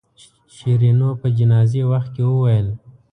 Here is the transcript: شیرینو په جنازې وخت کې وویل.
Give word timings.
شیرینو 0.55 1.09
په 1.21 1.27
جنازې 1.37 1.81
وخت 1.91 2.09
کې 2.15 2.23
وویل. 2.27 2.67